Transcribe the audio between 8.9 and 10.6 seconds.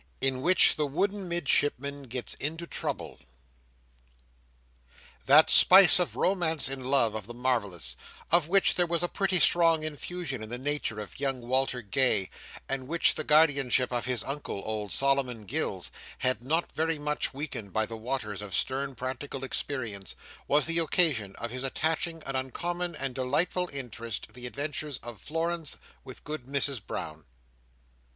a pretty strong infusion in the